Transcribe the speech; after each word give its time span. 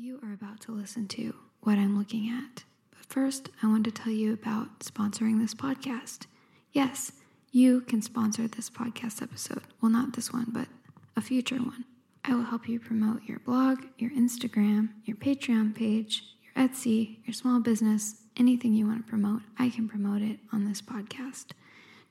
You 0.00 0.20
are 0.22 0.32
about 0.32 0.60
to 0.60 0.70
listen 0.70 1.08
to 1.08 1.34
what 1.62 1.76
I'm 1.76 1.98
looking 1.98 2.30
at. 2.30 2.62
But 2.92 3.04
first, 3.06 3.48
I 3.60 3.66
want 3.66 3.82
to 3.82 3.90
tell 3.90 4.12
you 4.12 4.32
about 4.32 4.78
sponsoring 4.78 5.40
this 5.40 5.54
podcast. 5.54 6.26
Yes, 6.70 7.10
you 7.50 7.80
can 7.80 8.00
sponsor 8.00 8.46
this 8.46 8.70
podcast 8.70 9.20
episode. 9.20 9.62
Well, 9.80 9.90
not 9.90 10.12
this 10.12 10.32
one, 10.32 10.46
but 10.50 10.68
a 11.16 11.20
future 11.20 11.56
one. 11.56 11.84
I 12.24 12.36
will 12.36 12.44
help 12.44 12.68
you 12.68 12.78
promote 12.78 13.24
your 13.24 13.40
blog, 13.40 13.86
your 13.98 14.12
Instagram, 14.12 14.90
your 15.04 15.16
Patreon 15.16 15.74
page, 15.74 16.22
your 16.44 16.68
Etsy, 16.68 17.16
your 17.26 17.34
small 17.34 17.58
business, 17.58 18.22
anything 18.36 18.74
you 18.74 18.86
want 18.86 19.04
to 19.04 19.10
promote. 19.10 19.42
I 19.58 19.68
can 19.68 19.88
promote 19.88 20.22
it 20.22 20.38
on 20.52 20.64
this 20.64 20.80
podcast. 20.80 21.46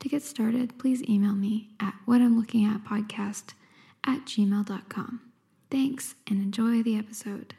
To 0.02 0.10
get 0.10 0.24
started, 0.24 0.78
please 0.78 1.02
email 1.08 1.36
me 1.36 1.70
at 1.80 1.94
what 2.04 2.20
I'm 2.20 2.38
looking 2.38 2.66
at 2.66 2.84
podcast 2.84 3.54
at 4.04 4.26
gmail.com. 4.26 5.22
Thanks 5.72 6.16
and 6.30 6.42
enjoy 6.42 6.84
the 6.84 6.98
episode. 6.98 7.56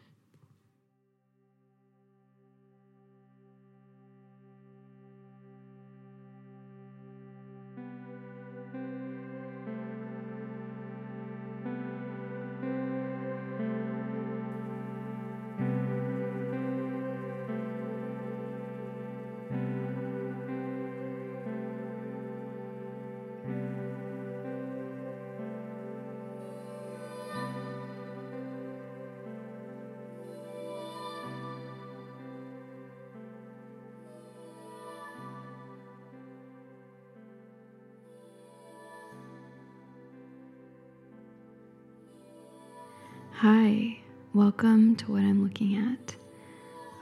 Hi, 43.43 43.97
welcome 44.35 44.97
to 44.97 45.13
What 45.13 45.23
I'm 45.23 45.45
Looking 45.45 45.77
At, 45.77 46.17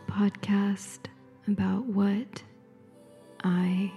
a 0.07 0.13
podcast 0.13 0.99
about 1.49 1.87
what 1.87 2.43
I 3.43 3.91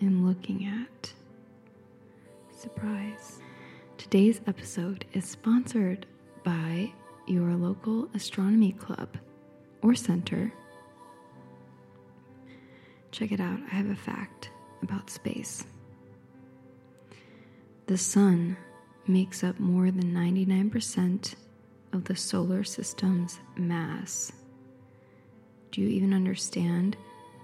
am 0.00 0.26
looking 0.26 0.64
at. 0.64 1.12
Surprise. 2.50 3.40
Today's 3.98 4.40
episode 4.46 5.04
is 5.12 5.28
sponsored 5.28 6.06
by 6.44 6.94
your 7.26 7.52
local 7.52 8.08
astronomy 8.14 8.72
club 8.72 9.18
or 9.82 9.94
center. 9.94 10.54
Check 13.10 13.32
it 13.32 13.40
out, 13.40 13.60
I 13.70 13.74
have 13.74 13.90
a 13.90 13.94
fact 13.94 14.48
about 14.82 15.10
space. 15.10 15.66
The 17.86 17.98
sun 17.98 18.56
makes 19.06 19.44
up 19.44 19.60
more 19.60 19.90
than 19.90 20.14
99% 20.14 21.34
of 21.96 22.04
the 22.04 22.14
solar 22.14 22.62
system's 22.62 23.40
mass. 23.56 24.30
Do 25.72 25.80
you 25.80 25.88
even 25.88 26.12
understand? 26.12 26.96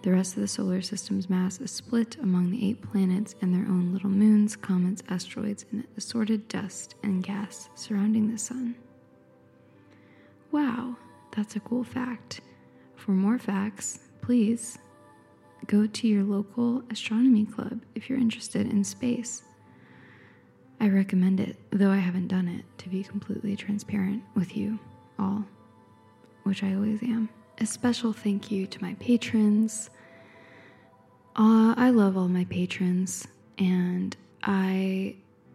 The 0.02 0.12
rest 0.12 0.36
of 0.36 0.42
the 0.42 0.48
solar 0.48 0.82
system's 0.82 1.30
mass 1.30 1.60
is 1.60 1.70
split 1.70 2.16
among 2.22 2.50
the 2.50 2.68
eight 2.68 2.82
planets 2.82 3.34
and 3.40 3.54
their 3.54 3.62
own 3.62 3.92
little 3.92 4.10
moons, 4.10 4.56
comets, 4.56 5.02
asteroids, 5.08 5.64
and 5.72 5.86
assorted 5.96 6.48
dust 6.48 6.96
and 7.02 7.22
gas 7.22 7.70
surrounding 7.74 8.30
the 8.30 8.38
sun. 8.38 8.74
Wow, 10.50 10.96
that's 11.34 11.56
a 11.56 11.60
cool 11.60 11.84
fact. 11.84 12.40
For 12.96 13.12
more 13.12 13.38
facts, 13.38 14.00
please 14.20 14.78
go 15.66 15.86
to 15.86 16.08
your 16.08 16.24
local 16.24 16.82
astronomy 16.90 17.46
club 17.46 17.80
if 17.94 18.10
you're 18.10 18.18
interested 18.18 18.66
in 18.66 18.84
space. 18.84 19.44
I 20.82 20.88
recommend 20.88 21.38
it, 21.38 21.54
though 21.70 21.92
I 21.92 21.98
haven't 21.98 22.26
done 22.26 22.48
it, 22.48 22.64
to 22.78 22.88
be 22.88 23.04
completely 23.04 23.54
transparent 23.54 24.24
with 24.34 24.56
you 24.56 24.80
all, 25.16 25.44
which 26.42 26.64
I 26.64 26.74
always 26.74 27.00
am. 27.04 27.28
A 27.58 27.66
special 27.66 28.12
thank 28.12 28.50
you 28.50 28.66
to 28.66 28.82
my 28.82 28.94
patrons. 28.94 29.90
Uh, 31.36 31.72
I 31.76 31.90
love 31.90 32.16
all 32.16 32.26
my 32.26 32.46
patrons, 32.46 33.28
and 33.58 34.16
I 34.42 35.14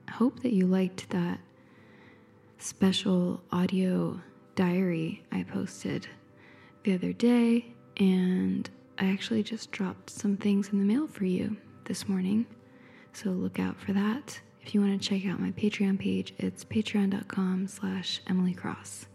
hope 0.09 0.41
that 0.43 0.53
you 0.53 0.65
liked 0.65 1.09
that 1.09 1.41
special 2.57 3.41
audio 3.51 4.21
diary 4.55 5.25
I 5.33 5.43
posted 5.43 6.07
the 6.83 6.93
other 6.93 7.11
day, 7.11 7.65
and 7.97 8.69
I 8.97 9.07
actually 9.11 9.43
just 9.43 9.71
dropped 9.71 10.09
some 10.09 10.37
things 10.37 10.69
in 10.69 10.79
the 10.79 10.85
mail 10.85 11.05
for 11.05 11.25
you 11.25 11.57
this 11.83 12.07
morning, 12.07 12.45
so 13.11 13.31
look 13.31 13.59
out 13.59 13.77
for 13.77 13.91
that. 13.91 14.39
If 14.67 14.73
you 14.73 14.81
want 14.81 15.01
to 15.01 15.09
check 15.09 15.25
out 15.25 15.39
my 15.39 15.51
Patreon 15.51 15.97
page, 15.97 16.33
it's 16.39 16.65
patreon.com 16.65 17.67
slash 17.67 18.19
Emily 18.27 18.53
Cross. 18.53 19.05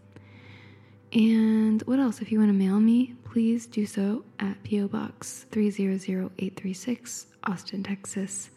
And 1.12 1.82
what 1.82 1.98
else? 1.98 2.22
If 2.22 2.32
you 2.32 2.38
want 2.38 2.48
to 2.48 2.54
mail 2.54 2.80
me, 2.80 3.16
please 3.24 3.66
do 3.66 3.84
so 3.84 4.24
at 4.38 4.62
P.O. 4.62 4.88
Box 4.88 5.44
300836, 5.50 7.26
Austin, 7.44 7.82
Texas 7.82 8.48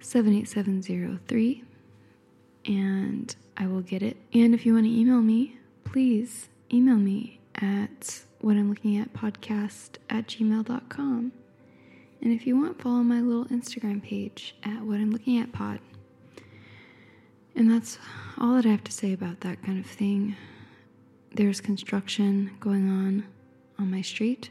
78703. 0.00 1.64
And 2.66 3.34
I 3.56 3.66
will 3.66 3.80
get 3.80 4.02
it. 4.02 4.18
And 4.34 4.54
if 4.54 4.66
you 4.66 4.74
want 4.74 4.84
to 4.84 4.92
email 4.92 5.22
me, 5.22 5.56
please 5.84 6.50
email 6.70 6.96
me 6.96 7.40
at 7.54 8.20
what 8.42 8.58
I'm 8.58 8.68
looking 8.68 8.98
at 8.98 9.14
podcast 9.14 9.96
at 10.10 10.26
gmail.com. 10.26 11.32
And 12.20 12.32
if 12.34 12.46
you 12.46 12.60
want, 12.60 12.82
follow 12.82 13.02
my 13.02 13.22
little 13.22 13.46
Instagram 13.46 14.02
page 14.02 14.54
at 14.62 14.82
what 14.82 14.96
I'm 14.96 15.10
looking 15.10 15.38
at 15.38 15.52
pod. 15.52 15.80
And 17.58 17.68
that's 17.68 17.98
all 18.38 18.54
that 18.54 18.66
I 18.66 18.68
have 18.68 18.84
to 18.84 18.92
say 18.92 19.12
about 19.12 19.40
that 19.40 19.60
kind 19.64 19.84
of 19.84 19.90
thing. 19.90 20.36
There's 21.34 21.60
construction 21.60 22.52
going 22.60 22.88
on 22.88 23.26
on 23.80 23.90
my 23.90 24.00
street. 24.00 24.50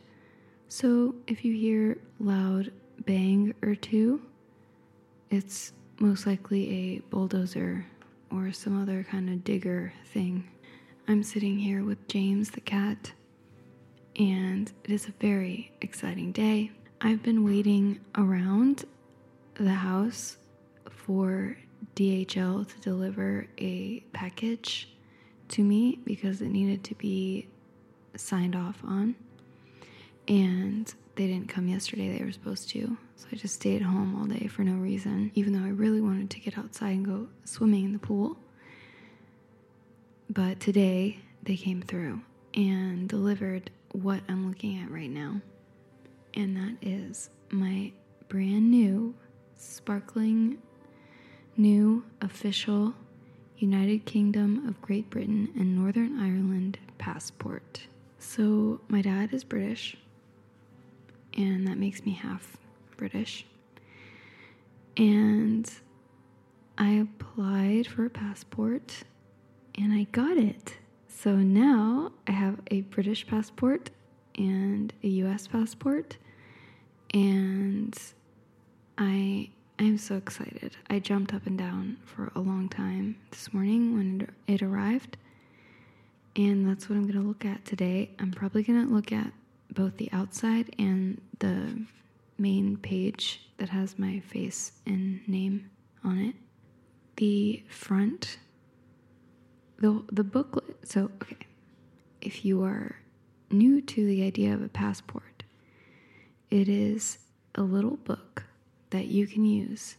So 0.67 1.15
if 1.25 1.45
you 1.45 1.53
hear 1.53 1.99
loud 2.19 2.73
bang 3.05 3.53
or 3.61 3.75
two, 3.75 4.21
it's 5.29 5.71
most 5.99 6.27
likely 6.27 6.69
a 6.69 6.99
bulldozer 7.09 7.85
or 8.29 8.51
some 8.51 8.81
other 8.81 9.07
kind 9.09 9.29
of 9.29 9.41
digger 9.45 9.93
thing. 10.11 10.45
I'm 11.07 11.23
sitting 11.23 11.57
here 11.57 11.85
with 11.85 12.09
James 12.09 12.51
the 12.51 12.59
cat, 12.59 13.13
and 14.17 14.69
it 14.83 14.91
is 14.91 15.07
a 15.07 15.13
very 15.21 15.71
exciting 15.79 16.33
day. 16.33 16.71
I've 16.99 17.23
been 17.23 17.45
waiting 17.45 18.01
around 18.15 18.83
the 19.53 19.75
house 19.75 20.35
for 20.89 21.57
DHL 21.97 22.67
to 22.67 22.79
deliver 22.79 23.47
a 23.57 24.01
package 24.13 24.87
to 25.49 25.63
me 25.63 25.97
because 26.05 26.41
it 26.43 26.49
needed 26.49 26.83
to 26.83 26.95
be 26.95 27.47
signed 28.15 28.55
off 28.55 28.79
on. 28.83 29.15
And 30.27 30.93
they 31.15 31.25
didn't 31.25 31.49
come 31.49 31.67
yesterday, 31.67 32.15
they 32.15 32.23
were 32.23 32.31
supposed 32.31 32.69
to. 32.69 32.95
So 33.15 33.27
I 33.31 33.35
just 33.35 33.55
stayed 33.55 33.81
home 33.81 34.15
all 34.15 34.27
day 34.27 34.45
for 34.45 34.61
no 34.61 34.73
reason, 34.73 35.31
even 35.33 35.53
though 35.53 35.65
I 35.65 35.71
really 35.71 35.99
wanted 35.99 36.29
to 36.29 36.39
get 36.39 36.55
outside 36.55 36.91
and 36.91 37.05
go 37.05 37.27
swimming 37.45 37.85
in 37.85 37.93
the 37.93 37.99
pool. 37.99 38.37
But 40.29 40.59
today 40.59 41.19
they 41.41 41.55
came 41.55 41.81
through 41.81 42.21
and 42.53 43.09
delivered 43.09 43.71
what 43.93 44.21
I'm 44.29 44.47
looking 44.47 44.79
at 44.79 44.91
right 44.91 45.09
now. 45.09 45.41
And 46.35 46.55
that 46.57 46.77
is 46.87 47.31
my 47.49 47.91
brand 48.29 48.69
new 48.69 49.15
sparkling 49.55 50.59
new 51.57 52.03
official 52.21 52.93
United 53.57 54.05
Kingdom 54.05 54.67
of 54.67 54.81
Great 54.81 55.09
Britain 55.09 55.49
and 55.57 55.75
Northern 55.75 56.19
Ireland 56.19 56.77
passport. 56.97 57.87
So, 58.19 58.81
my 58.87 59.01
dad 59.01 59.33
is 59.33 59.43
British, 59.43 59.97
and 61.33 61.67
that 61.67 61.77
makes 61.77 62.05
me 62.05 62.13
half 62.13 62.57
British. 62.95 63.45
And 64.95 65.69
I 66.77 66.91
applied 66.91 67.87
for 67.87 68.05
a 68.05 68.09
passport 68.09 69.03
and 69.77 69.93
I 69.93 70.03
got 70.11 70.37
it. 70.37 70.77
So 71.07 71.35
now 71.35 72.11
I 72.27 72.31
have 72.31 72.59
a 72.71 72.81
British 72.81 73.25
passport 73.27 73.89
and 74.37 74.93
a 75.03 75.07
US 75.07 75.47
passport, 75.47 76.17
and 77.13 77.97
I 78.97 79.49
I'm 79.79 79.99
so 79.99 80.15
excited. 80.15 80.75
I 80.89 80.97
jumped 80.97 81.35
up 81.35 81.45
and 81.45 81.55
down 81.57 81.97
for 82.03 82.31
a 82.35 82.39
long 82.39 82.67
time 82.67 83.15
this 83.29 83.53
morning 83.53 83.93
when 83.93 84.27
it 84.47 84.63
arrived. 84.63 85.17
And 86.35 86.67
that's 86.67 86.89
what 86.89 86.95
I'm 86.95 87.03
going 87.03 87.21
to 87.21 87.27
look 87.27 87.45
at 87.45 87.63
today. 87.63 88.09
I'm 88.17 88.31
probably 88.31 88.63
going 88.63 88.87
to 88.87 88.91
look 88.91 89.11
at 89.11 89.31
both 89.71 89.97
the 89.97 90.09
outside 90.11 90.73
and 90.79 91.21
the 91.39 91.79
main 92.39 92.77
page 92.77 93.41
that 93.57 93.69
has 93.69 93.99
my 93.99 94.19
face 94.21 94.71
and 94.87 95.27
name 95.27 95.69
on 96.03 96.17
it. 96.19 96.35
The 97.17 97.63
front, 97.69 98.39
the, 99.79 100.03
the 100.11 100.23
booklet, 100.23 100.87
so 100.87 101.11
okay, 101.21 101.37
if 102.21 102.43
you 102.43 102.63
are 102.63 102.95
new 103.51 103.81
to 103.81 104.05
the 104.05 104.23
idea 104.23 104.53
of 104.55 104.63
a 104.63 104.69
passport, 104.69 105.43
it 106.49 106.67
is 106.67 107.19
a 107.55 107.61
little 107.61 107.97
book 107.97 108.43
that 108.89 109.07
you 109.07 109.27
can 109.27 109.45
use 109.45 109.97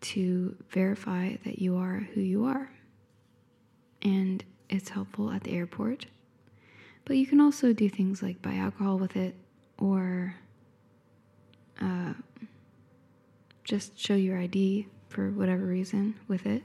to 0.00 0.56
verify 0.70 1.36
that 1.44 1.58
you 1.58 1.76
are 1.76 2.08
who 2.14 2.20
you 2.20 2.44
are. 2.44 2.70
And 4.02 4.44
it's 4.68 4.90
helpful 4.90 5.30
at 5.30 5.44
the 5.44 5.52
airport. 5.52 6.06
But 7.04 7.16
you 7.16 7.26
can 7.26 7.40
also 7.40 7.72
do 7.72 7.88
things 7.88 8.22
like 8.22 8.42
buy 8.42 8.54
alcohol 8.54 8.98
with 8.98 9.16
it 9.16 9.34
or 9.78 10.34
uh, 11.80 12.14
just 13.64 13.98
show 13.98 14.14
your 14.14 14.38
ID 14.38 14.86
for 15.08 15.30
whatever 15.30 15.64
reason 15.64 16.14
with 16.28 16.46
it. 16.46 16.62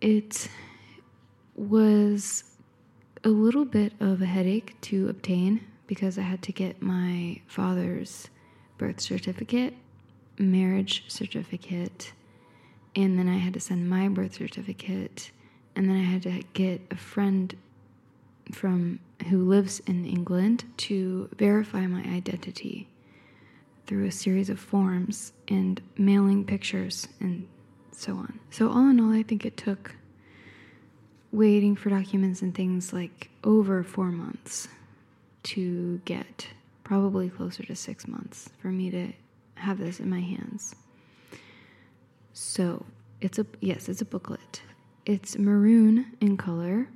It 0.00 0.48
was 1.54 2.44
a 3.24 3.28
little 3.28 3.64
bit 3.64 3.92
of 4.00 4.20
a 4.22 4.26
headache 4.26 4.76
to 4.82 5.08
obtain 5.08 5.66
because 5.86 6.18
I 6.18 6.22
had 6.22 6.42
to 6.42 6.52
get 6.52 6.82
my 6.82 7.40
father's 7.46 8.28
birth 8.78 9.00
certificate, 9.00 9.74
marriage 10.38 11.04
certificate, 11.08 12.12
and 12.94 13.18
then 13.18 13.28
I 13.28 13.36
had 13.36 13.54
to 13.54 13.60
send 13.60 13.88
my 13.88 14.08
birth 14.08 14.34
certificate, 14.34 15.30
and 15.74 15.88
then 15.88 15.96
I 15.96 16.04
had 16.04 16.22
to 16.22 16.42
get 16.52 16.80
a 16.90 16.96
friend 16.96 17.54
from 18.52 19.00
who 19.28 19.42
lives 19.42 19.80
in 19.86 20.04
England 20.04 20.64
to 20.76 21.28
verify 21.36 21.86
my 21.86 22.02
identity 22.02 22.88
through 23.86 24.06
a 24.06 24.12
series 24.12 24.50
of 24.50 24.58
forms 24.58 25.32
and 25.48 25.80
mailing 25.96 26.44
pictures 26.44 27.08
and 27.20 27.46
so 27.92 28.16
on. 28.16 28.38
So 28.50 28.68
all 28.68 28.88
in 28.88 29.00
all, 29.00 29.12
I 29.12 29.22
think 29.22 29.44
it 29.44 29.56
took 29.56 29.94
waiting 31.32 31.76
for 31.76 31.90
documents 31.90 32.40
and 32.42 32.54
things 32.54 32.92
like 32.92 33.30
over 33.44 33.82
4 33.82 34.06
months 34.06 34.68
to 35.44 36.00
get 36.04 36.48
probably 36.86 37.28
closer 37.28 37.64
to 37.64 37.74
6 37.74 38.08
months 38.08 38.48
for 38.60 38.68
me 38.68 38.90
to 38.90 39.12
have 39.54 39.78
this 39.78 39.98
in 39.98 40.08
my 40.08 40.20
hands. 40.20 40.74
So, 42.32 42.86
it's 43.20 43.38
a 43.38 43.46
yes, 43.60 43.88
it's 43.88 44.02
a 44.02 44.04
booklet. 44.04 44.62
It's 45.04 45.36
maroon 45.38 46.06
in 46.20 46.36
color 46.36 46.88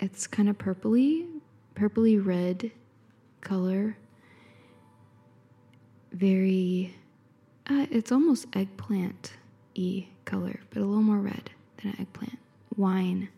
it's 0.00 0.26
kind 0.26 0.48
of 0.48 0.58
purpley, 0.58 1.26
purpley 1.74 2.24
red 2.24 2.70
color. 3.40 3.96
Very, 6.12 6.94
uh, 7.68 7.86
it's 7.90 8.12
almost 8.12 8.46
eggplant 8.54 9.32
y 9.76 10.08
color, 10.24 10.60
but 10.70 10.82
a 10.82 10.84
little 10.84 11.02
more 11.02 11.18
red 11.18 11.50
than 11.78 11.92
an 11.92 12.00
eggplant. 12.00 12.38
Wine, 12.76 13.28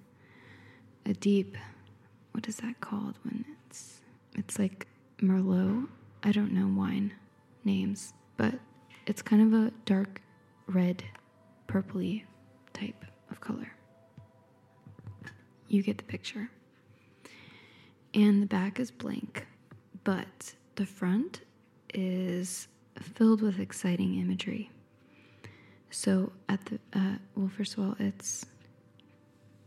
a 1.05 1.13
deep, 1.13 1.57
what 2.33 2.49
is 2.49 2.57
that 2.57 2.81
called 2.81 3.15
when 3.23 3.45
it's, 3.69 4.01
it's 4.35 4.59
like 4.59 4.87
Merlot. 5.21 5.89
I 6.23 6.33
don't 6.33 6.53
know 6.53 6.67
wine 6.67 7.13
names, 7.65 8.13
but 8.37 8.55
it's 9.07 9.23
kind 9.23 9.43
of 9.43 9.67
a 9.67 9.71
dark 9.85 10.21
red, 10.67 11.05
purpley 11.69 12.25
type 12.73 13.05
of 13.31 13.41
color 13.41 13.71
you 15.69 15.83
get 15.83 15.99
the 15.99 16.05
picture. 16.05 16.51
And 18.15 18.43
the 18.43 18.47
back 18.47 18.81
is 18.81 18.91
blank, 18.91 19.47
but 20.05 20.55
the 20.77 20.87
front 20.87 21.43
is 21.93 22.69
filled 22.99 23.43
with 23.43 23.59
exciting 23.59 24.19
imagery. 24.19 24.71
So, 25.91 26.33
at 26.49 26.65
the, 26.67 26.79
uh, 26.93 27.17
well, 27.35 27.49
first 27.49 27.77
of 27.77 27.81
all, 27.81 27.97
it's 27.99 28.45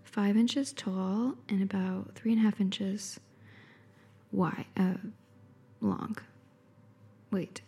five 0.04 0.36
inches 0.36 0.74
tall 0.74 1.36
and 1.48 1.62
about 1.62 2.16
three 2.16 2.34
and 2.34 2.42
a 2.42 2.44
half 2.44 2.60
inches 2.60 3.20
wide, 4.32 4.66
uh, 4.78 4.96
long. 5.82 6.18
Wait, 7.32 7.62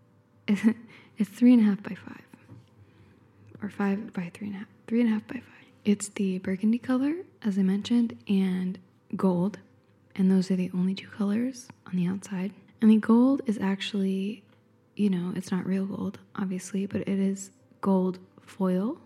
it's 0.46 1.30
three 1.30 1.52
and 1.52 1.62
a 1.62 1.64
half 1.64 1.82
by 1.82 1.94
five, 1.94 2.24
or 3.62 3.68
five 3.68 4.12
by 4.12 4.30
three 4.34 4.48
and 4.48 4.56
a 4.56 4.58
half, 4.60 4.68
three 4.86 5.00
and 5.00 5.10
a 5.10 5.12
half 5.12 5.26
by 5.26 5.34
five. 5.34 5.44
It's 5.84 6.08
the 6.08 6.38
burgundy 6.38 6.78
color, 6.78 7.14
as 7.42 7.58
I 7.58 7.62
mentioned, 7.62 8.16
and 8.28 8.78
gold. 9.16 9.58
And 10.14 10.30
those 10.30 10.50
are 10.50 10.56
the 10.56 10.70
only 10.74 10.94
two 10.94 11.08
colors 11.08 11.68
on 11.86 11.96
the 11.96 12.06
outside. 12.06 12.52
And 12.80 12.90
the 12.90 12.96
gold 12.96 13.42
is 13.46 13.58
actually, 13.58 14.42
you 14.96 15.10
know, 15.10 15.32
it's 15.36 15.50
not 15.50 15.64
real 15.66 15.86
gold, 15.86 16.18
obviously, 16.36 16.86
but 16.86 17.02
it 17.02 17.08
is 17.08 17.50
gold 17.80 18.18
foil. 18.42 18.98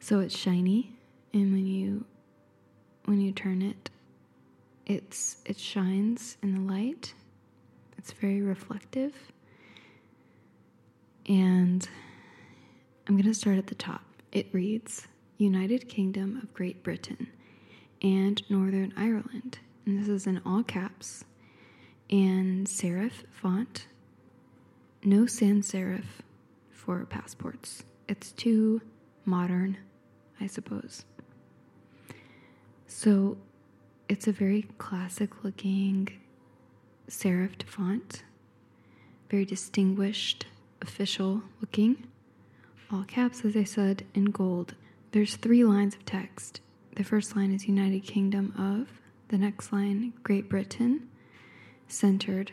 So 0.00 0.20
it's 0.20 0.36
shiny. 0.36 0.92
And 1.32 1.52
when 1.52 1.66
you 1.66 2.04
when 3.06 3.20
you 3.20 3.32
turn 3.32 3.62
it, 3.62 3.90
it's 4.92 5.38
it 5.46 5.58
shines 5.58 6.36
in 6.42 6.54
the 6.54 6.72
light. 6.72 7.14
It's 7.96 8.12
very 8.12 8.42
reflective. 8.42 9.14
And 11.26 11.88
I'm 13.06 13.14
going 13.14 13.24
to 13.24 13.34
start 13.34 13.56
at 13.56 13.68
the 13.68 13.74
top. 13.74 14.02
It 14.32 14.48
reads 14.52 15.06
United 15.38 15.88
Kingdom 15.88 16.40
of 16.42 16.52
Great 16.52 16.82
Britain 16.82 17.28
and 18.02 18.42
Northern 18.50 18.92
Ireland. 18.96 19.60
And 19.86 19.98
this 19.98 20.08
is 20.08 20.26
in 20.26 20.42
all 20.44 20.62
caps 20.62 21.24
and 22.10 22.66
serif 22.66 23.24
font. 23.30 23.86
No 25.04 25.26
sans 25.26 25.70
serif 25.70 26.04
for 26.70 27.04
passports. 27.06 27.84
It's 28.08 28.32
too 28.32 28.82
modern, 29.24 29.78
I 30.40 30.48
suppose. 30.48 31.04
So 32.88 33.38
it's 34.08 34.26
a 34.26 34.32
very 34.32 34.66
classic 34.78 35.44
looking 35.44 36.08
serifed 37.08 37.62
font, 37.64 38.22
very 39.30 39.44
distinguished, 39.44 40.46
official 40.80 41.42
looking. 41.60 42.06
All 42.90 43.04
caps, 43.04 43.44
as 43.44 43.56
I 43.56 43.64
said, 43.64 44.04
in 44.14 44.26
gold 44.26 44.74
there's 45.12 45.36
three 45.36 45.62
lines 45.62 45.94
of 45.94 46.04
text. 46.06 46.60
The 46.96 47.04
first 47.04 47.36
line 47.36 47.52
is 47.52 47.68
United 47.68 48.02
Kingdom 48.04 48.54
of, 48.58 48.98
the 49.28 49.36
next 49.38 49.72
line, 49.72 50.14
Great 50.22 50.48
Britain, 50.48 51.08
centered, 51.86 52.52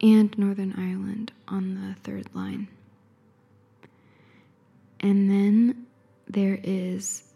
and 0.00 0.36
Northern 0.36 0.72
Ireland 0.72 1.32
on 1.46 1.74
the 1.74 1.94
third 2.02 2.26
line. 2.34 2.68
And 4.98 5.30
then 5.30 5.86
there 6.28 6.58
is 6.62 7.31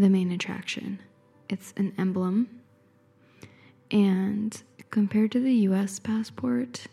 the 0.00 0.08
main 0.08 0.32
attraction. 0.32 0.98
It's 1.48 1.74
an 1.76 1.92
emblem. 1.98 2.48
And 3.90 4.60
compared 4.90 5.32
to 5.32 5.40
the 5.40 5.52
US 5.52 5.98
passport, 5.98 6.86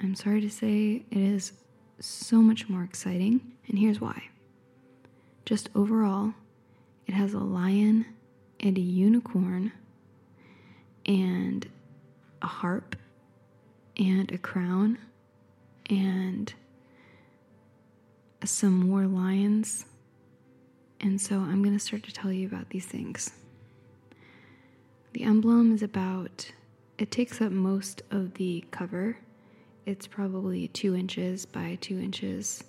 I'm 0.00 0.14
sorry 0.14 0.40
to 0.40 0.50
say 0.50 1.02
it 1.10 1.18
is 1.18 1.52
so 2.00 2.42
much 2.42 2.68
more 2.68 2.82
exciting. 2.82 3.40
And 3.68 3.78
here's 3.78 4.00
why. 4.00 4.24
Just 5.44 5.68
overall, 5.74 6.34
it 7.06 7.14
has 7.14 7.34
a 7.34 7.38
lion 7.38 8.06
and 8.60 8.78
a 8.78 8.80
unicorn 8.80 9.72
and 11.06 11.66
a 12.40 12.46
harp 12.46 12.96
and 13.96 14.30
a 14.32 14.38
crown 14.38 14.98
and 15.90 16.52
some 18.44 18.74
more 18.74 19.06
lions. 19.06 19.86
And 21.00 21.20
so 21.20 21.38
I'm 21.38 21.62
going 21.62 21.76
to 21.76 21.84
start 21.84 22.02
to 22.04 22.12
tell 22.12 22.32
you 22.32 22.46
about 22.46 22.70
these 22.70 22.86
things. 22.86 23.30
The 25.12 25.24
emblem 25.24 25.72
is 25.74 25.82
about, 25.82 26.50
it 26.98 27.10
takes 27.10 27.40
up 27.40 27.52
most 27.52 28.02
of 28.10 28.34
the 28.34 28.64
cover. 28.70 29.18
It's 29.86 30.06
probably 30.06 30.68
two 30.68 30.94
inches 30.94 31.46
by 31.46 31.78
two 31.80 31.98
inches 31.98 32.64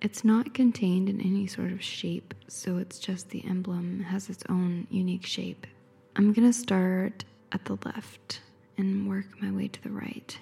it's 0.00 0.24
not 0.24 0.54
contained 0.54 1.08
in 1.08 1.20
any 1.20 1.48
sort 1.48 1.72
of 1.72 1.82
shape, 1.82 2.32
so 2.46 2.76
it's 2.76 3.00
just 3.00 3.30
the 3.30 3.44
emblem 3.44 4.00
has 4.00 4.30
its 4.30 4.44
own 4.48 4.86
unique 4.90 5.26
shape. 5.26 5.66
I'm 6.14 6.32
gonna 6.32 6.52
start 6.52 7.24
at 7.50 7.64
the 7.64 7.78
left 7.84 8.40
and 8.76 9.08
work 9.08 9.26
my 9.42 9.50
way 9.50 9.66
to 9.66 9.82
the 9.82 9.90
right. 9.90 10.38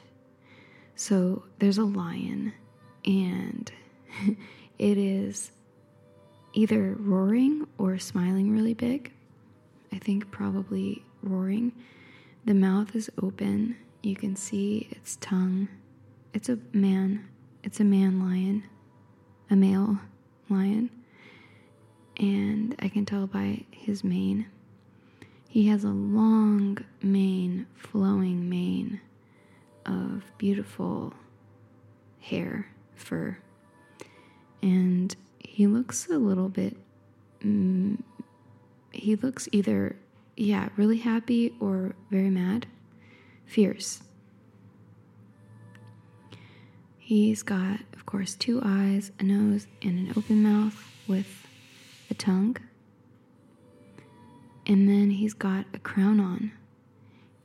So 0.94 1.44
there's 1.58 1.78
a 1.78 1.84
lion, 1.84 2.52
and 3.06 3.72
it 4.78 4.98
is 4.98 5.52
either 6.56 6.96
roaring 6.98 7.68
or 7.78 7.98
smiling 7.98 8.50
really 8.50 8.74
big. 8.74 9.12
I 9.92 9.98
think 9.98 10.32
probably 10.32 11.04
roaring. 11.22 11.70
The 12.44 12.54
mouth 12.54 12.96
is 12.96 13.08
open. 13.22 13.76
You 14.02 14.16
can 14.16 14.34
see 14.34 14.88
its 14.90 15.16
tongue. 15.20 15.68
It's 16.34 16.48
a 16.48 16.58
man. 16.72 17.28
It's 17.62 17.78
a 17.78 17.84
man 17.84 18.20
lion 18.20 18.64
a 19.50 19.56
male 19.56 19.98
lion, 20.48 20.90
and 22.16 22.74
I 22.78 22.88
can 22.88 23.04
tell 23.06 23.26
by 23.26 23.64
his 23.70 24.02
mane. 24.02 24.46
He 25.48 25.68
has 25.68 25.84
a 25.84 25.88
long 25.88 26.78
mane, 27.02 27.66
flowing 27.76 28.48
mane 28.48 29.00
of 29.86 30.24
beautiful 30.36 31.14
hair, 32.20 32.68
fur, 32.94 33.38
and 34.62 35.14
he 35.56 35.66
looks 35.66 36.06
a 36.10 36.18
little 36.18 36.50
bit 36.50 36.76
mm, 37.40 37.96
he 38.92 39.16
looks 39.16 39.48
either, 39.52 39.96
yeah, 40.36 40.68
really 40.76 40.98
happy 40.98 41.54
or 41.60 41.94
very 42.10 42.28
mad. 42.28 42.66
Fierce. 43.46 44.02
He's 46.98 47.42
got, 47.42 47.80
of 47.94 48.04
course, 48.04 48.34
two 48.34 48.60
eyes, 48.62 49.12
a 49.18 49.22
nose, 49.22 49.66
and 49.80 49.98
an 49.98 50.12
open 50.14 50.42
mouth 50.42 50.76
with 51.08 51.46
a 52.10 52.14
tongue. 52.14 52.58
And 54.66 54.86
then 54.86 55.08
he's 55.10 55.32
got 55.32 55.64
a 55.72 55.78
crown 55.78 56.20
on. 56.20 56.52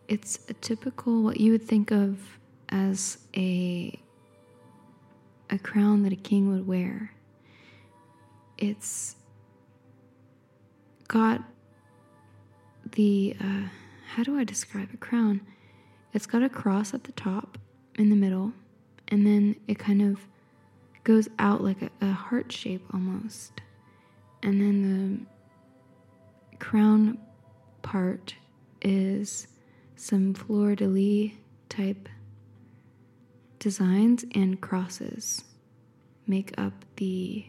It's 0.09 0.39
a 0.49 0.53
typical, 0.53 1.23
what 1.23 1.39
you 1.39 1.53
would 1.53 1.63
think 1.63 1.91
of 1.91 2.19
as 2.67 3.19
a 3.37 3.97
a 5.49 5.59
crown 5.59 6.03
that 6.03 6.13
a 6.13 6.17
king 6.17 6.49
would 6.49 6.65
wear. 6.65 7.11
It's 8.61 9.15
got 11.07 11.41
the 12.91 13.35
uh, 13.41 13.67
how 14.13 14.21
do 14.21 14.37
I 14.37 14.43
describe 14.43 14.89
a 14.93 14.97
crown? 14.97 15.41
It's 16.13 16.27
got 16.27 16.43
a 16.43 16.49
cross 16.49 16.93
at 16.93 17.05
the 17.05 17.11
top 17.13 17.57
in 17.95 18.11
the 18.11 18.15
middle, 18.15 18.53
and 19.07 19.25
then 19.25 19.55
it 19.67 19.79
kind 19.79 20.03
of 20.03 20.19
goes 21.03 21.27
out 21.39 21.63
like 21.63 21.81
a, 21.81 21.89
a 22.01 22.11
heart 22.11 22.51
shape 22.51 22.85
almost. 22.93 23.61
And 24.43 24.61
then 24.61 25.25
the 26.51 26.57
crown 26.57 27.17
part 27.81 28.35
is 28.83 29.47
some 29.95 30.35
fleur 30.35 30.75
de 30.75 30.85
lis 30.85 31.31
type 31.67 32.07
designs 33.57 34.23
and 34.35 34.61
crosses 34.61 35.45
make 36.27 36.53
up 36.59 36.85
the 36.97 37.45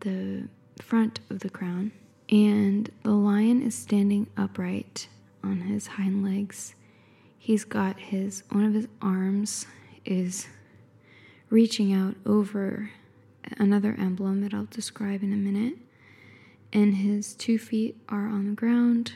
the 0.00 0.48
front 0.82 1.20
of 1.30 1.40
the 1.40 1.50
crown 1.50 1.92
and 2.30 2.90
the 3.02 3.10
lion 3.10 3.62
is 3.62 3.74
standing 3.74 4.26
upright 4.36 5.08
on 5.42 5.60
his 5.60 5.86
hind 5.86 6.24
legs 6.24 6.74
he's 7.38 7.64
got 7.64 7.98
his 7.98 8.42
one 8.50 8.64
of 8.64 8.74
his 8.74 8.88
arms 9.02 9.66
is 10.04 10.46
reaching 11.50 11.92
out 11.92 12.14
over 12.24 12.90
another 13.58 13.96
emblem 13.98 14.40
that 14.40 14.54
I'll 14.54 14.66
describe 14.66 15.22
in 15.22 15.32
a 15.32 15.36
minute 15.36 15.76
and 16.72 16.94
his 16.96 17.34
two 17.34 17.58
feet 17.58 17.96
are 18.08 18.26
on 18.26 18.46
the 18.46 18.52
ground 18.52 19.14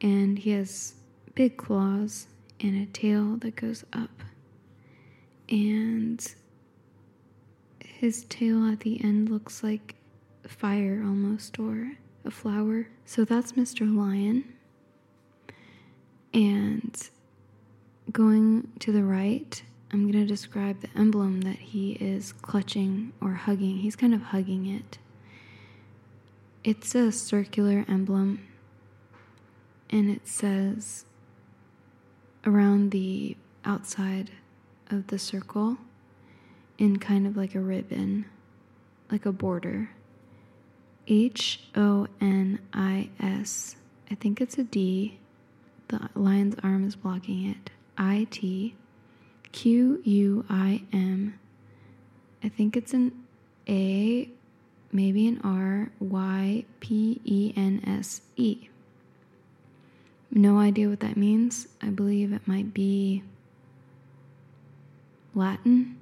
and 0.00 0.38
he 0.38 0.50
has 0.50 0.94
big 1.34 1.56
claws 1.56 2.26
and 2.60 2.76
a 2.80 2.86
tail 2.86 3.36
that 3.36 3.56
goes 3.56 3.84
up. 3.92 4.10
And 5.48 6.24
his 7.98 8.24
tail 8.28 8.64
at 8.70 8.78
the 8.80 9.02
end 9.02 9.28
looks 9.28 9.64
like 9.64 9.96
fire 10.46 11.02
almost, 11.04 11.58
or 11.58 11.94
a 12.24 12.30
flower. 12.30 12.86
So 13.04 13.24
that's 13.24 13.52
Mr. 13.52 13.80
Lion. 13.80 14.44
And 16.32 16.96
going 18.12 18.70
to 18.78 18.92
the 18.92 19.02
right, 19.02 19.60
I'm 19.92 20.08
going 20.08 20.24
to 20.24 20.32
describe 20.32 20.80
the 20.80 20.90
emblem 20.96 21.40
that 21.40 21.56
he 21.56 21.94
is 21.94 22.32
clutching 22.32 23.14
or 23.20 23.32
hugging. 23.32 23.78
He's 23.78 23.96
kind 23.96 24.14
of 24.14 24.22
hugging 24.22 24.66
it. 24.66 24.98
It's 26.62 26.94
a 26.94 27.10
circular 27.10 27.84
emblem, 27.88 28.46
and 29.90 30.08
it 30.08 30.28
says 30.28 31.04
around 32.46 32.92
the 32.92 33.36
outside 33.64 34.30
of 34.88 35.08
the 35.08 35.18
circle 35.18 35.78
in 36.78 36.98
kind 36.98 37.26
of 37.26 37.36
like 37.36 37.54
a 37.54 37.60
ribbon, 37.60 38.24
like 39.10 39.26
a 39.26 39.32
border. 39.32 39.90
H 41.06 41.60
O 41.74 42.06
N 42.20 42.60
I 42.72 43.10
S. 43.20 43.76
I 44.10 44.14
think 44.14 44.40
it's 44.40 44.58
a 44.58 44.64
D. 44.64 45.18
The 45.88 46.10
lion's 46.14 46.54
arm 46.62 46.86
is 46.86 46.96
blocking 46.96 47.48
it. 47.48 47.70
I 47.96 48.26
T 48.30 48.74
Q 49.52 50.00
U 50.04 50.44
I 50.48 50.82
M. 50.92 51.38
I 52.42 52.48
think 52.48 52.76
it's 52.76 52.92
an 52.92 53.12
A, 53.68 54.30
maybe 54.92 55.26
an 55.26 55.40
R, 55.42 55.90
Y 55.98 56.64
P 56.80 57.20
E 57.24 57.52
N 57.56 57.82
S 57.86 58.20
E. 58.36 58.68
No 60.30 60.58
idea 60.58 60.88
what 60.88 61.00
that 61.00 61.16
means. 61.16 61.68
I 61.82 61.86
believe 61.88 62.32
it 62.32 62.46
might 62.46 62.74
be 62.74 63.22
Latin. 65.34 65.97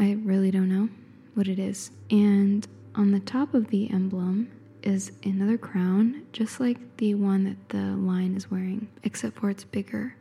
I 0.00 0.16
really 0.24 0.50
don't 0.50 0.68
know 0.68 0.88
what 1.34 1.46
it 1.46 1.60
is. 1.60 1.92
And 2.10 2.66
on 2.96 3.12
the 3.12 3.20
top 3.20 3.54
of 3.54 3.68
the 3.68 3.88
emblem 3.92 4.50
is 4.82 5.12
another 5.22 5.56
crown, 5.58 6.22
just 6.32 6.58
like 6.58 6.96
the 6.96 7.14
one 7.14 7.44
that 7.44 7.68
the 7.68 7.94
lion 7.96 8.34
is 8.34 8.50
wearing, 8.50 8.88
except 9.04 9.38
for 9.38 9.50
it's 9.50 9.62
bigger. 9.62 10.16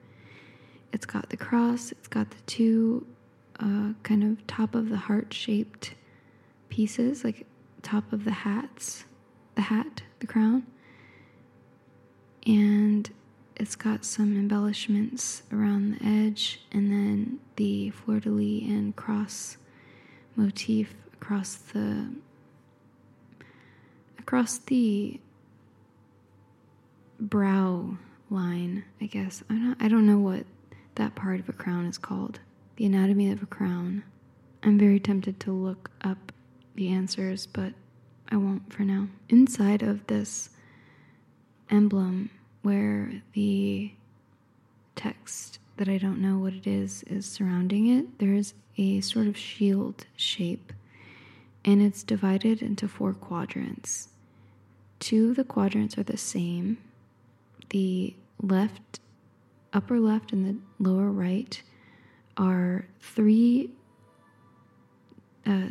It's 0.93 1.05
got 1.05 1.29
the 1.29 1.37
cross, 1.37 1.91
it's 1.91 2.07
got 2.07 2.29
the 2.29 2.41
two 2.45 3.07
uh, 3.59 3.93
kind 4.03 4.23
of 4.23 4.45
top 4.45 4.75
of 4.75 4.89
the 4.89 4.97
heart 4.97 5.33
shaped 5.33 5.95
pieces, 6.69 7.23
like 7.23 7.47
top 7.81 8.11
of 8.13 8.25
the 8.25 8.31
hats, 8.31 9.05
the 9.55 9.61
hat, 9.61 10.03
the 10.19 10.27
crown 10.27 10.65
and 12.45 13.09
it's 13.55 13.75
got 13.75 14.05
some 14.05 14.35
embellishments 14.35 15.43
around 15.51 15.91
the 15.95 16.05
edge 16.05 16.61
and 16.71 16.91
then 16.91 17.39
the 17.57 17.89
fleur 17.91 18.19
de 18.19 18.29
lis 18.29 18.63
and 18.63 18.95
cross 18.95 19.57
motif 20.39 20.95
across 21.13 21.55
the 21.55 22.07
across 24.17 24.57
the 24.59 25.19
brow 27.19 27.97
line 28.29 28.85
i 29.01 29.05
guess. 29.05 29.43
I 29.49 29.55
don't, 29.55 29.77
I 29.81 29.87
don't 29.89 30.05
know 30.05 30.17
what 30.19 30.45
that 30.95 31.15
part 31.15 31.39
of 31.41 31.49
a 31.49 31.53
crown 31.53 31.85
is 31.85 31.97
called. 31.97 32.39
The 32.77 32.85
anatomy 32.85 33.31
of 33.31 33.43
a 33.43 33.47
crown. 33.47 34.03
I'm 34.63 34.77
very 34.79 34.99
tempted 34.99 35.39
to 35.41 35.51
look 35.51 35.91
up 36.01 36.31
the 36.75 36.87
answers 36.87 37.45
but 37.45 37.73
i 38.29 38.37
won't 38.37 38.71
for 38.71 38.83
now. 38.83 39.09
Inside 39.27 39.81
of 39.81 40.07
this 40.07 40.49
emblem 41.69 42.29
where 42.61 43.21
the 43.33 43.91
text 44.95 45.59
that 45.75 45.89
I 45.89 45.97
don't 45.97 46.21
know 46.21 46.37
what 46.37 46.53
it 46.53 46.65
is 46.67 47.03
is 47.03 47.25
surrounding 47.25 47.87
it. 47.87 48.19
There's 48.19 48.53
a 48.79 49.01
sort 49.01 49.27
of 49.27 49.35
shield 49.37 50.05
shape, 50.15 50.71
and 51.65 51.81
it's 51.81 52.01
divided 52.01 52.61
into 52.61 52.87
four 52.87 53.13
quadrants. 53.13 54.07
Two 54.99 55.31
of 55.31 55.35
the 55.35 55.43
quadrants 55.43 55.97
are 55.97 56.03
the 56.03 56.15
same. 56.15 56.77
The 57.71 58.15
left, 58.41 59.01
upper 59.73 59.99
left, 59.99 60.31
and 60.31 60.45
the 60.45 60.89
lower 60.89 61.11
right 61.11 61.61
are 62.37 62.85
three 63.01 63.69
uh, 65.45 65.67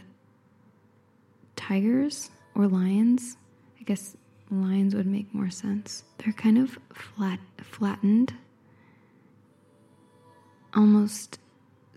tigers 1.57 2.31
or 2.55 2.67
lions. 2.67 3.39
I 3.81 3.85
guess 3.85 4.19
lions 4.51 4.95
would 4.95 5.07
make 5.07 5.33
more 5.33 5.51
sense. 5.51 6.05
They're 6.19 6.35
kind 6.35 6.59
of 6.59 6.79
flat, 6.93 7.41
flattened, 7.63 8.35
almost 10.75 11.39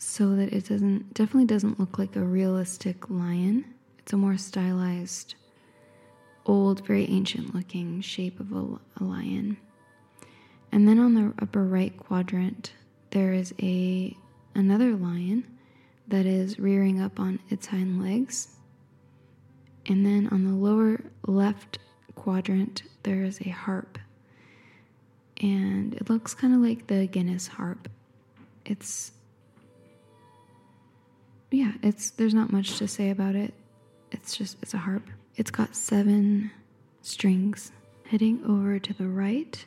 so 0.04 0.36
that 0.36 0.52
it 0.52 0.68
doesn't, 0.68 1.14
definitely 1.14 1.46
doesn't 1.46 1.80
look 1.80 2.00
like 2.00 2.16
a 2.16 2.24
realistic 2.24 3.08
lion. 3.12 3.64
It's 4.00 4.12
a 4.12 4.18
more 4.18 4.36
stylized, 4.36 5.36
old, 6.48 6.86
very 6.88 7.08
ancient 7.08 7.54
looking 7.54 8.02
shape 8.02 8.40
of 8.40 8.52
a, 8.52 8.80
a 9.00 9.04
lion. 9.04 9.58
And 10.72 10.88
then 10.88 10.98
on 10.98 11.14
the 11.14 11.34
upper 11.40 11.64
right 11.64 11.96
quadrant, 11.96 12.74
there 13.12 13.32
is 13.32 13.54
a 13.62 14.18
another 14.56 14.96
lion 14.96 15.46
that 16.08 16.26
is 16.26 16.58
rearing 16.58 17.00
up 17.00 17.20
on 17.20 17.38
its 17.52 17.68
hind 17.68 18.02
legs. 18.02 18.48
And 19.86 20.04
then 20.04 20.30
on 20.32 20.46
the 20.46 20.56
lower 20.56 21.00
left 21.28 21.78
quadrant, 22.16 22.82
there 23.04 23.24
is 23.24 23.40
a 23.42 23.50
harp. 23.50 24.00
And 25.40 25.94
it 25.94 26.10
looks 26.10 26.34
kind 26.34 26.56
of 26.56 26.60
like 26.62 26.88
the 26.88 27.06
Guinness 27.06 27.48
harp. 27.48 27.88
It's 28.66 29.12
yeah, 31.52 31.74
it's 31.84 32.12
there's 32.12 32.34
not 32.34 32.52
much 32.52 32.78
to 32.78 32.88
say 32.88 33.10
about 33.10 33.36
it. 33.36 33.54
It's 34.12 34.36
just 34.36 34.58
it's 34.62 34.74
a 34.74 34.78
harp. 34.80 35.08
It's 35.36 35.52
got 35.52 35.76
seven 35.76 36.52
strings. 37.02 37.72
Heading 38.08 38.44
over 38.46 38.78
to 38.78 38.94
the 38.94 39.08
right 39.08 39.66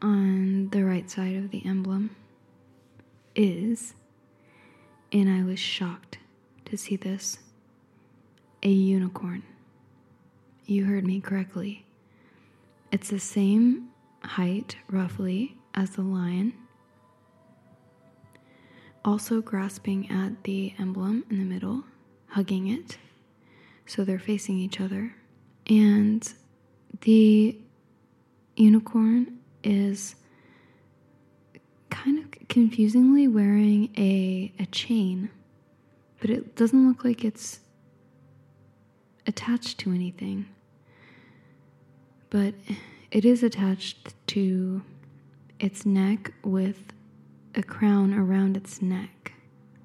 on 0.00 0.70
the 0.70 0.84
right 0.84 1.10
side 1.10 1.36
of 1.36 1.50
the 1.50 1.64
emblem 1.66 2.16
is 3.34 3.94
and 5.12 5.28
I 5.28 5.44
was 5.44 5.58
shocked 5.58 6.18
to 6.66 6.76
see 6.76 6.96
this 6.96 7.38
a 8.62 8.68
unicorn. 8.68 9.42
You 10.64 10.84
heard 10.86 11.06
me 11.06 11.20
correctly. 11.20 11.84
It's 12.90 13.10
the 13.10 13.20
same 13.20 13.88
height, 14.22 14.76
roughly, 14.90 15.56
as 15.74 15.90
the 15.90 16.02
lion. 16.02 16.54
Also 19.06 19.40
grasping 19.40 20.10
at 20.10 20.42
the 20.42 20.74
emblem 20.80 21.24
in 21.30 21.38
the 21.38 21.44
middle, 21.44 21.84
hugging 22.30 22.66
it. 22.66 22.98
so 23.86 24.04
they're 24.04 24.18
facing 24.18 24.58
each 24.58 24.80
other. 24.80 25.14
And 25.68 26.28
the 27.02 27.56
unicorn 28.56 29.38
is 29.62 30.16
kind 31.88 32.18
of 32.18 32.48
confusingly 32.48 33.28
wearing 33.28 33.90
a, 33.96 34.52
a 34.58 34.66
chain, 34.66 35.30
but 36.20 36.28
it 36.30 36.56
doesn't 36.56 36.88
look 36.88 37.04
like 37.04 37.24
it's 37.24 37.60
attached 39.24 39.78
to 39.78 39.92
anything. 39.92 40.46
But 42.28 42.54
it 43.12 43.24
is 43.24 43.44
attached 43.44 44.14
to 44.28 44.82
its 45.60 45.86
neck 45.86 46.32
with 46.42 46.92
a 47.58 47.62
crown 47.62 48.14
around 48.14 48.56
its 48.56 48.82
neck, 48.82 49.32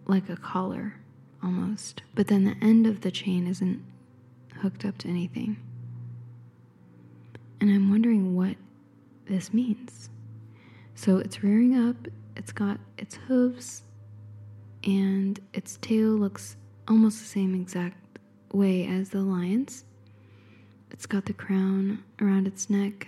like 0.06 0.30
a 0.30 0.36
collar 0.36 0.96
almost. 1.44 2.02
But 2.16 2.28
then 2.28 2.44
the 2.44 2.56
end 2.62 2.86
of 2.86 3.02
the 3.02 3.12
chain 3.12 3.48
isn't 3.48 3.84
hooked 4.62 4.86
up 4.86 4.98
to 5.00 5.08
anything. 5.08 5.58
And 7.60 7.70
I'm 7.70 7.90
wondering 7.90 8.36
what 8.36 8.56
this 9.26 9.54
means. 9.54 10.10
So 10.96 11.18
it's 11.18 11.44
rearing 11.44 11.78
up, 11.78 11.96
it's 12.36 12.52
got 12.52 12.80
its 12.98 13.16
hooves, 13.16 13.84
and 14.84 15.40
its 15.54 15.78
tail 15.82 16.10
looks 16.10 16.58
almost 16.88 17.20
the 17.20 17.26
same 17.26 17.56
exact 17.56 18.20
way 18.52 18.86
as 18.86 19.10
the 19.10 19.22
lion's. 19.22 19.86
It's 20.92 21.06
got 21.06 21.26
the 21.26 21.34
crown 21.34 22.04
around 22.22 22.48
its 22.48 22.70
neck, 22.70 23.08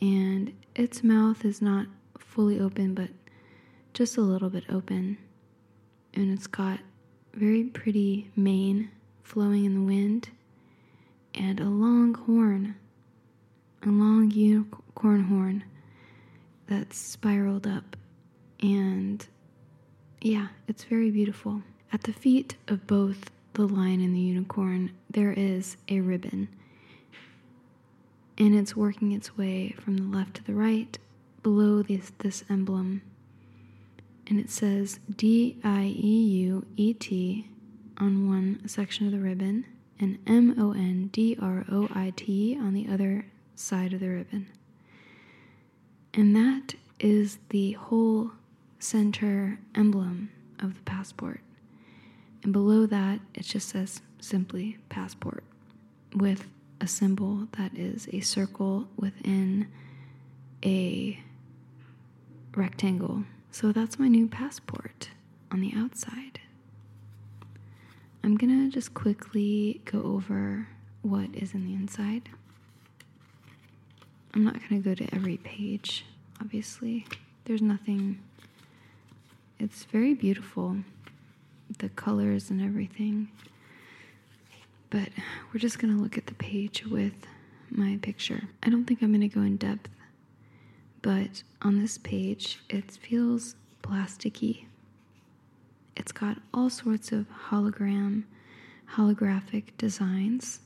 and 0.00 0.52
its 0.74 1.02
mouth 1.02 1.44
is 1.44 1.60
not 1.60 1.86
fully 2.18 2.60
open, 2.60 2.94
but 2.94 3.10
just 3.96 4.18
a 4.18 4.20
little 4.20 4.50
bit 4.50 4.64
open. 4.68 5.16
And 6.12 6.30
it's 6.30 6.46
got 6.46 6.80
very 7.32 7.64
pretty 7.64 8.30
mane 8.36 8.90
flowing 9.22 9.64
in 9.64 9.74
the 9.74 9.80
wind 9.80 10.28
and 11.34 11.58
a 11.60 11.64
long 11.64 12.12
horn, 12.12 12.76
a 13.82 13.88
long 13.88 14.30
unicorn 14.30 15.24
horn 15.24 15.64
that's 16.66 16.98
spiraled 16.98 17.66
up. 17.66 17.96
And 18.60 19.26
yeah, 20.20 20.48
it's 20.68 20.84
very 20.84 21.10
beautiful. 21.10 21.62
At 21.90 22.02
the 22.02 22.12
feet 22.12 22.56
of 22.68 22.86
both 22.86 23.30
the 23.54 23.66
lion 23.66 24.02
and 24.02 24.14
the 24.14 24.20
unicorn, 24.20 24.92
there 25.08 25.32
is 25.32 25.78
a 25.88 26.00
ribbon 26.00 26.48
and 28.36 28.54
it's 28.54 28.76
working 28.76 29.12
its 29.12 29.38
way 29.38 29.74
from 29.80 29.96
the 29.96 30.16
left 30.18 30.34
to 30.34 30.44
the 30.44 30.52
right 30.52 30.98
below 31.42 31.82
this, 31.82 32.12
this 32.18 32.44
emblem. 32.50 33.00
And 34.28 34.40
it 34.40 34.50
says 34.50 34.98
D 35.16 35.58
I 35.62 35.84
E 35.84 36.24
U 36.46 36.66
E 36.76 36.94
T 36.94 37.48
on 37.98 38.28
one 38.28 38.66
section 38.68 39.06
of 39.06 39.12
the 39.12 39.20
ribbon 39.20 39.66
and 39.98 40.18
M 40.26 40.54
O 40.58 40.72
N 40.72 41.08
D 41.12 41.36
R 41.40 41.64
O 41.70 41.88
I 41.94 42.12
T 42.16 42.56
on 42.60 42.74
the 42.74 42.88
other 42.92 43.26
side 43.54 43.92
of 43.92 44.00
the 44.00 44.08
ribbon. 44.08 44.48
And 46.12 46.34
that 46.34 46.74
is 46.98 47.38
the 47.50 47.72
whole 47.72 48.32
center 48.78 49.58
emblem 49.74 50.30
of 50.60 50.74
the 50.74 50.82
passport. 50.82 51.40
And 52.42 52.52
below 52.52 52.86
that, 52.86 53.20
it 53.34 53.42
just 53.42 53.68
says 53.68 54.00
simply 54.20 54.78
passport 54.88 55.44
with 56.14 56.46
a 56.80 56.86
symbol 56.86 57.48
that 57.58 57.76
is 57.76 58.08
a 58.12 58.20
circle 58.20 58.88
within 58.96 59.68
a 60.64 61.18
rectangle. 62.54 63.24
So 63.58 63.72
that's 63.72 63.98
my 63.98 64.08
new 64.08 64.26
passport 64.28 65.08
on 65.50 65.62
the 65.62 65.72
outside. 65.74 66.40
I'm 68.22 68.36
gonna 68.36 68.68
just 68.68 68.92
quickly 68.92 69.80
go 69.86 70.02
over 70.02 70.68
what 71.00 71.30
is 71.32 71.54
in 71.54 71.64
the 71.64 71.72
inside. 71.72 72.28
I'm 74.34 74.44
not 74.44 74.60
gonna 74.60 74.82
go 74.82 74.94
to 74.94 75.14
every 75.14 75.38
page, 75.38 76.04
obviously. 76.38 77.06
There's 77.46 77.62
nothing, 77.62 78.20
it's 79.58 79.84
very 79.84 80.12
beautiful, 80.12 80.76
the 81.78 81.88
colors 81.88 82.50
and 82.50 82.60
everything. 82.60 83.30
But 84.90 85.08
we're 85.50 85.60
just 85.60 85.78
to 85.96 86.02
look 86.02 86.18
at 86.18 86.26
the 86.26 86.34
page 86.34 86.84
with 86.84 87.26
my 87.70 87.98
picture. 88.02 88.42
I 88.62 88.68
don't 88.68 88.84
think 88.84 89.00
I'm 89.00 89.12
to 89.18 89.28
go 89.34 89.40
in 89.40 89.56
depth, 89.56 89.88
but 91.02 91.42
on 91.62 91.78
this 91.78 91.98
page, 91.98 92.60
it 92.68 92.90
feels 92.90 93.54
plasticky. 93.82 94.64
It's 95.96 96.12
got 96.12 96.38
all 96.52 96.70
sorts 96.70 97.12
of 97.12 97.26
hologram, 97.48 98.24
holographic 98.94 99.64
designs 99.78 100.60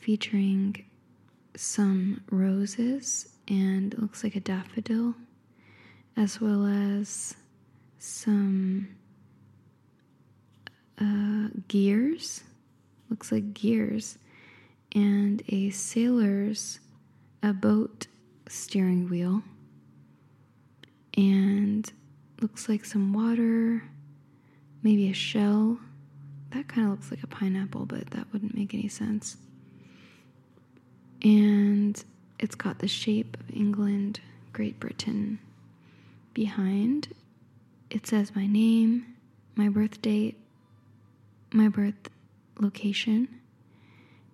featuring 0.00 0.84
some 1.56 2.22
roses 2.30 3.28
and 3.48 3.94
it 3.94 4.00
looks 4.00 4.22
like 4.22 4.36
a 4.36 4.40
daffodil, 4.40 5.14
as 6.16 6.40
well 6.40 6.66
as 6.66 7.34
some 7.98 8.88
uh, 11.00 11.48
gears 11.68 12.42
looks 13.10 13.32
like 13.32 13.54
gears, 13.54 14.18
and 14.94 15.42
a 15.48 15.70
sailor's 15.70 16.80
a 17.42 17.52
boat 17.52 18.06
steering 18.48 19.08
wheel, 19.08 19.42
and 21.16 21.90
looks 22.40 22.68
like 22.68 22.84
some 22.84 23.12
water, 23.12 23.82
maybe 24.82 25.10
a 25.10 25.14
shell. 25.14 25.78
That 26.50 26.68
kind 26.68 26.86
of 26.86 26.92
looks 26.92 27.10
like 27.10 27.22
a 27.22 27.26
pineapple, 27.26 27.86
but 27.86 28.10
that 28.10 28.26
wouldn't 28.32 28.54
make 28.54 28.72
any 28.72 28.88
sense. 28.88 29.36
And 31.22 32.02
it's 32.38 32.54
got 32.54 32.78
the 32.78 32.88
shape 32.88 33.36
of 33.40 33.50
England, 33.54 34.20
Great 34.52 34.78
Britain 34.78 35.40
behind. 36.32 37.08
It 37.90 38.06
says 38.06 38.34
my 38.36 38.46
name, 38.46 39.14
my 39.56 39.68
birth 39.68 40.00
date, 40.00 40.38
my 41.52 41.68
birth 41.68 42.08
location, 42.60 43.28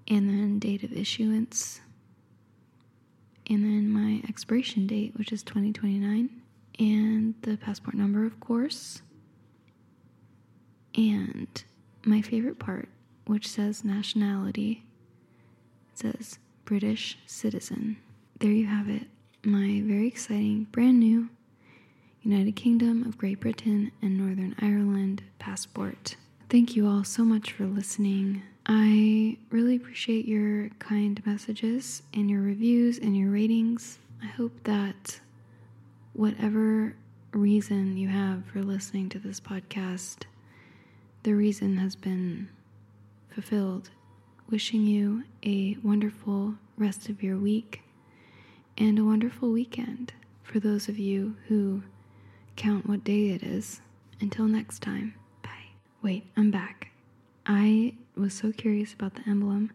and 0.09 0.29
then 0.29 0.59
date 0.59 0.83
of 0.83 0.93
issuance, 0.93 1.81
and 3.49 3.65
then 3.65 3.89
my 3.91 4.23
expiration 4.29 4.87
date, 4.87 5.13
which 5.17 5.33
is 5.33 5.43
2029, 5.43 6.31
and 6.79 7.35
the 7.43 7.57
passport 7.57 7.95
number, 7.95 8.25
of 8.25 8.41
course, 8.41 9.03
and 10.97 11.65
my 12.05 12.21
favorite 12.21 12.59
part, 12.59 12.89
which 13.27 13.49
says 13.49 13.85
nationality. 13.85 14.85
It 15.93 15.99
says 15.99 16.39
British 16.65 17.19
citizen. 17.27 17.97
There 18.41 18.51
you 18.51 18.67
have 18.67 18.89
it, 18.89 19.07
my 19.43 19.83
very 19.85 20.09
exciting, 20.09 20.65
brand 20.73 20.99
new 21.01 21.29
United 22.23 22.57
Kingdom 22.57 23.05
of 23.07 23.19
Great 23.19 23.41
Britain 23.41 23.93
and 24.01 24.17
Northern 24.17 24.55
Ireland 24.61 25.23
passport. 25.39 26.17
Thank 26.49 26.75
you 26.75 26.89
all 26.89 27.05
so 27.05 27.25
much 27.25 27.53
for 27.53 27.67
listening. 27.67 28.43
I 28.67 29.37
really 29.51 29.77
appreciate 29.77 30.27
your 30.27 30.71
kind 30.79 31.25
messages 31.27 32.03
and 32.15 32.31
your 32.31 32.41
reviews 32.41 32.99
and 32.99 33.17
your 33.17 33.31
ratings. 33.31 33.99
I 34.23 34.27
hope 34.27 34.53
that 34.65 35.21
whatever 36.15 36.97
reason 37.33 37.97
you 37.97 38.09
have 38.09 38.45
for 38.47 38.63
listening 38.63 39.11
to 39.11 39.19
this 39.19 39.39
podcast, 39.39 40.23
the 41.25 41.35
reason 41.35 41.77
has 41.77 41.95
been 41.95 42.49
fulfilled. 43.29 43.91
Wishing 44.51 44.87
you 44.87 45.25
a 45.45 45.77
wonderful 45.83 46.55
rest 46.77 47.09
of 47.09 47.23
your 47.23 47.37
week 47.37 47.83
and 48.77 48.99
a 48.99 49.05
wonderful 49.05 49.51
weekend 49.51 50.13
for 50.43 50.61
those 50.61 50.89
of 50.89 50.99
you 50.99 51.37
who 51.49 51.83
count 52.57 52.87
what 52.89 53.05
day 53.05 53.31
it 53.31 53.43
is. 53.43 53.81
Until 54.21 54.47
next 54.47 54.81
time. 54.81 55.15
Bye. 55.43 55.73
Wait, 56.03 56.25
I'm 56.37 56.51
back. 56.51 56.94
I 57.47 57.95
was 58.17 58.35
so 58.35 58.53
curious 58.53 58.93
about 58.93 59.15
the 59.15 59.29
emblem 59.29 59.73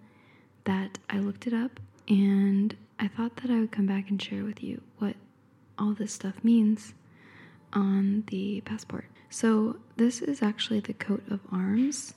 that 0.63 0.97
I 1.09 1.19
looked 1.19 1.47
it 1.47 1.53
up 1.53 1.79
and 2.07 2.75
I 2.99 3.07
thought 3.07 3.37
that 3.37 3.51
I 3.51 3.59
would 3.59 3.71
come 3.71 3.85
back 3.85 4.09
and 4.09 4.21
share 4.21 4.43
with 4.43 4.63
you 4.63 4.81
what 4.97 5.15
all 5.77 5.93
this 5.93 6.13
stuff 6.13 6.43
means 6.43 6.93
on 7.73 8.23
the 8.27 8.61
passport. 8.61 9.05
So, 9.29 9.77
this 9.95 10.21
is 10.21 10.41
actually 10.41 10.79
the 10.79 10.93
coat 10.93 11.23
of 11.29 11.39
arms 11.51 12.15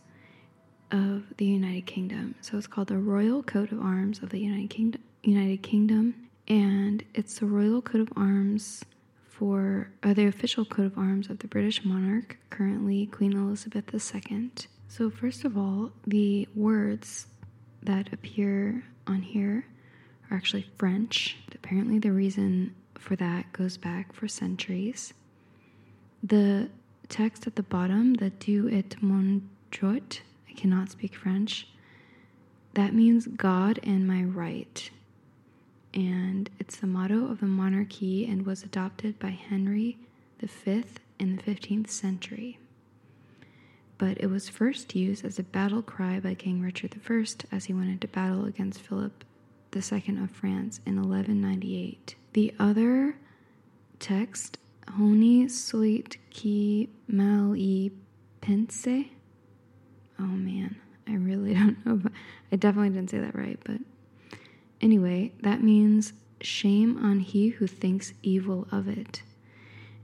of 0.91 1.25
the 1.37 1.45
United 1.45 1.87
Kingdom. 1.87 2.35
So, 2.41 2.57
it's 2.57 2.67
called 2.67 2.89
the 2.89 2.97
Royal 2.97 3.43
Coat 3.43 3.71
of 3.71 3.81
Arms 3.81 4.23
of 4.23 4.31
the 4.31 4.41
United 4.41 4.71
Kingdom, 4.71 5.03
United 5.23 5.63
Kingdom 5.63 6.15
and 6.49 7.05
it's 7.15 7.39
the 7.39 7.47
royal 7.47 7.81
coat 7.83 8.01
of 8.01 8.09
arms 8.17 8.85
for 9.29 9.91
uh, 10.03 10.13
the 10.13 10.27
official 10.27 10.65
coat 10.65 10.87
of 10.87 10.99
arms 10.99 11.31
of 11.31 11.39
the 11.39 11.49
British 11.49 11.85
monarch, 11.85 12.37
currently 12.51 13.07
Queen 13.07 13.33
Elizabeth 13.33 13.93
II. 13.95 14.51
So, 14.95 15.09
first 15.09 15.47
of 15.47 15.57
all, 15.57 15.91
the 16.07 16.47
words 16.55 17.27
that 17.83 18.13
appear 18.13 18.85
on 19.07 19.23
here 19.23 19.65
are 20.31 20.37
actually 20.37 20.67
French. 20.77 21.39
Apparently, 21.55 21.99
the 21.99 22.13
reason 22.13 22.75
for 22.97 23.17
that 23.17 23.51
goes 23.55 23.79
back 23.79 24.13
for 24.13 24.29
centuries. 24.29 25.15
The 26.23 26.69
text 27.09 27.47
at 27.47 27.57
the 27.57 27.63
bottom, 27.63 28.13
the 28.13 28.29
Dieu 28.29 28.69
et 28.71 29.03
mon 29.03 29.49
droit, 29.71 30.21
I 30.47 30.53
cannot 30.53 30.91
speak 30.91 31.15
French, 31.15 31.69
that 32.75 32.93
means 32.93 33.27
God 33.27 33.81
and 33.83 34.07
my 34.07 34.25
right. 34.25 34.91
And 35.95 36.51
it's 36.59 36.77
the 36.77 36.87
motto 36.87 37.31
of 37.31 37.41
the 37.41 37.47
monarchy 37.47 38.27
and 38.27 38.45
was 38.45 38.63
adopted 38.63 39.19
by 39.19 39.31
Henry 39.31 39.97
V 40.39 40.85
in 41.19 41.37
the 41.37 41.43
15th 41.43 41.89
century. 41.89 42.59
But 44.03 44.21
it 44.21 44.27
was 44.27 44.49
first 44.49 44.97
used 44.97 45.25
as 45.25 45.39
a 45.39 45.45
battle 45.45 45.81
cry 45.81 46.19
by 46.19 46.35
King 46.35 46.61
Richard 46.61 47.01
I 47.09 47.25
as 47.55 47.67
he 47.67 47.73
went 47.73 47.91
into 47.91 48.09
battle 48.09 48.47
against 48.47 48.81
Philip 48.81 49.25
II 49.73 50.19
of 50.21 50.29
France 50.33 50.81
in 50.85 50.97
1198. 50.97 52.17
The 52.33 52.53
other 52.59 53.15
text, 54.01 54.59
Honi 54.97 55.47
soit 55.47 56.17
qui 56.35 56.89
mal 57.07 57.53
y 57.53 57.93
pense. 58.41 59.07
Oh 60.19 60.25
man, 60.25 60.75
I 61.07 61.15
really 61.15 61.55
don't 61.61 61.87
know. 61.87 61.95
But 61.95 62.11
I 62.51 62.57
definitely 62.57 62.91
didn't 62.91 63.11
say 63.11 63.21
that 63.21 63.37
right. 63.37 63.61
But 63.63 63.79
anyway, 64.81 65.31
that 65.43 65.63
means 65.63 66.13
shame 66.41 66.99
on 66.99 67.21
he 67.21 67.51
who 67.51 67.69
thinks 67.69 68.15
evil 68.21 68.67
of 68.73 68.89
it. 68.89 69.23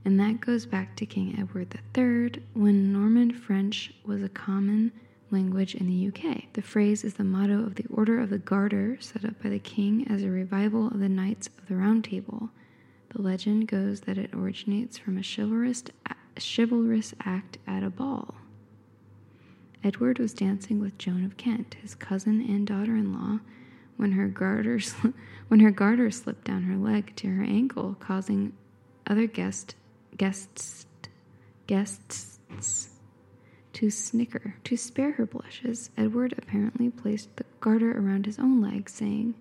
And 0.05 0.19
that 0.19 0.39
goes 0.41 0.65
back 0.65 0.95
to 0.95 1.05
King 1.05 1.35
Edward 1.39 1.77
III 1.95 2.41
when 2.53 2.91
Norman 2.93 3.31
French 3.31 3.93
was 4.05 4.23
a 4.23 4.29
common 4.29 4.91
language 5.31 5.75
in 5.75 5.87
the 5.87 6.07
UK. 6.07 6.43
The 6.53 6.61
phrase 6.61 7.03
is 7.03 7.15
the 7.15 7.23
motto 7.23 7.63
of 7.63 7.75
the 7.75 7.85
Order 7.91 8.19
of 8.19 8.29
the 8.29 8.39
Garter 8.39 8.97
set 8.99 9.25
up 9.25 9.41
by 9.43 9.49
the 9.49 9.59
king 9.59 10.07
as 10.09 10.23
a 10.23 10.29
revival 10.29 10.87
of 10.87 10.99
the 10.99 11.09
Knights 11.09 11.49
of 11.57 11.67
the 11.67 11.75
Round 11.75 12.03
Table. 12.03 12.49
The 13.09 13.21
legend 13.21 13.67
goes 13.67 14.01
that 14.01 14.17
it 14.17 14.33
originates 14.33 14.97
from 14.97 15.17
a 15.17 15.23
chivalrous, 15.23 15.83
chivalrous 16.39 17.13
act 17.25 17.57
at 17.67 17.83
a 17.83 17.89
ball. 17.89 18.35
Edward 19.83 20.19
was 20.19 20.33
dancing 20.33 20.79
with 20.79 20.97
Joan 20.97 21.23
of 21.23 21.37
Kent, 21.37 21.75
his 21.81 21.95
cousin 21.95 22.41
and 22.41 22.67
daughter-in-law, 22.67 23.39
when 23.97 24.11
her 24.13 24.27
garter 24.27 24.79
when 25.47 25.59
her 25.59 25.71
garter 25.71 26.11
slipped 26.11 26.45
down 26.45 26.63
her 26.63 26.75
leg 26.75 27.15
to 27.17 27.27
her 27.27 27.43
ankle, 27.43 27.95
causing 27.99 28.53
other 29.07 29.25
guest, 29.25 29.75
guests 30.17 30.85
guests 31.67 32.39
to 33.73 33.89
snicker. 33.89 34.55
To 34.65 34.75
spare 34.75 35.11
her 35.13 35.25
blushes, 35.25 35.91
Edward 35.97 36.33
apparently 36.37 36.89
placed 36.89 37.35
the 37.35 37.45
garter 37.59 37.91
around 37.97 38.25
his 38.25 38.39
own 38.39 38.61
leg, 38.61 38.89
saying 38.89 39.35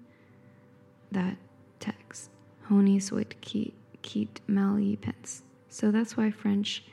that 1.10 1.36
text, 1.80 2.30
Honi 2.64 3.00
soit 3.00 3.34
qui 3.40 3.72
quitte 4.02 4.40
mal 4.46 4.74
y 4.74 4.96
pense. 5.00 5.42
So 5.70 5.90
that's 5.90 6.16
why 6.16 6.30
French 6.30 6.84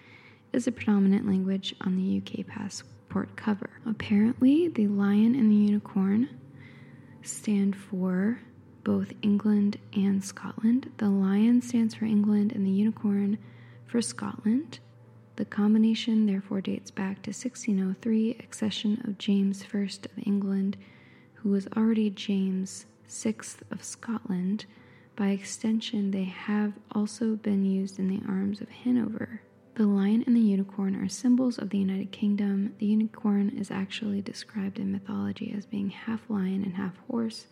is 0.53 0.67
a 0.67 0.71
predominant 0.71 1.27
language 1.27 1.75
on 1.81 1.97
the 1.97 2.17
UK 2.17 2.47
passport 2.47 3.35
cover. 3.35 3.69
Apparently, 3.85 4.69
the 4.69 4.87
lion 4.87 5.35
and 5.35 5.51
the 5.51 5.55
unicorn 5.55 6.29
stand 7.23 7.75
for 7.75 8.39
both 8.83 9.13
England 9.21 9.77
and 9.93 10.23
Scotland. 10.23 10.91
The 10.97 11.09
lion 11.09 11.61
stands 11.61 11.95
for 11.95 12.05
England 12.05 12.53
and 12.53 12.65
the 12.65 12.71
unicorn 12.71 13.37
for 13.85 14.01
Scotland. 14.01 14.79
The 15.35 15.45
combination 15.45 16.25
therefore 16.25 16.61
dates 16.61 16.91
back 16.91 17.21
to 17.23 17.29
1603, 17.29 18.37
accession 18.39 19.01
of 19.03 19.17
James 19.17 19.65
I 19.73 19.77
of 19.77 20.25
England, 20.25 20.77
who 21.35 21.49
was 21.49 21.67
already 21.75 22.09
James 22.09 22.85
VI 23.09 23.35
of 23.69 23.83
Scotland. 23.83 24.65
By 25.15 25.29
extension, 25.29 26.11
they 26.11 26.23
have 26.23 26.73
also 26.91 27.35
been 27.35 27.65
used 27.65 27.99
in 27.99 28.07
the 28.07 28.21
arms 28.27 28.61
of 28.61 28.69
Hanover. 28.69 29.41
The 29.75 29.85
lion 29.85 30.23
and 30.25 30.35
the 30.35 30.41
unicorn 30.41 30.95
are 30.95 31.09
symbols 31.09 31.57
of 31.57 31.69
the 31.69 31.77
United 31.77 32.11
Kingdom. 32.11 32.73
The 32.79 32.85
unicorn 32.85 33.49
is 33.49 33.69
actually 33.69 34.21
described 34.21 34.79
in 34.79 34.91
mythology 34.91 35.53
as 35.55 35.65
being 35.65 35.89
half 35.89 36.21
lion 36.29 36.63
and 36.63 36.75
half 36.75 36.97
horse, 37.09 37.47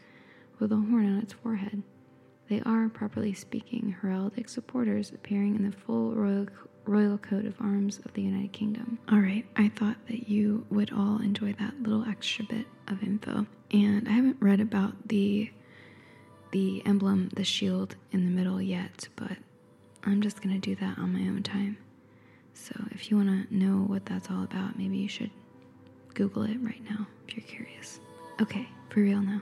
with 0.58 0.72
a 0.72 0.78
horn 0.78 1.18
on 1.18 1.20
its 1.22 1.34
forehead. 1.34 1.84
They 2.50 2.62
are, 2.66 2.90
properly 2.90 3.34
speaking, 3.34 3.96
heraldic 4.02 4.50
supporters 4.50 5.12
appearing 5.12 5.56
in 5.56 5.64
the 5.70 5.76
full 5.76 6.14
royal 6.14 6.48
royal 6.86 7.18
coat 7.18 7.46
of 7.46 7.56
arms 7.62 8.00
of 8.04 8.14
the 8.14 8.22
United 8.22 8.52
Kingdom. 8.52 9.00
All 9.10 9.20
right, 9.20 9.46
I 9.56 9.70
thought 9.70 9.96
that 10.08 10.28
you 10.28 10.66
would 10.70 10.92
all 10.92 11.22
enjoy 11.22 11.54
that 11.54 11.82
little 11.82 12.04
extra 12.06 12.44
bit 12.46 12.66
of 12.90 13.02
info. 13.02 13.46
And 13.72 14.08
I 14.08 14.12
haven't 14.12 14.38
read 14.42 14.60
about 14.60 15.08
the 15.08 15.52
the 16.52 16.84
emblem, 16.86 17.30
the 17.34 17.44
shield 17.44 17.96
in 18.12 18.26
the 18.26 18.32
middle 18.32 18.62
yet, 18.62 19.08
but 19.16 19.38
I'm 20.04 20.22
just 20.22 20.42
to 20.42 20.60
do 20.60 20.76
that 20.76 21.00
on 21.00 21.14
my 21.14 21.28
own 21.28 21.42
time. 21.42 21.78
So 22.54 22.74
if 22.92 23.10
you 23.10 23.18
want 23.18 23.50
to 23.50 23.56
know 23.56 23.78
what 23.78 24.06
that's 24.06 24.30
all 24.30 24.44
about, 24.44 24.78
maybe 24.78 24.98
you 24.98 25.08
should 25.08 25.32
Google 26.14 26.44
it 26.44 26.58
right 26.62 26.82
now 26.88 27.08
if 27.28 27.36
you're 27.36 27.46
curious. 27.46 28.00
Okay, 28.40 28.68
for 28.90 29.02
real 29.02 29.22
now. 29.22 29.42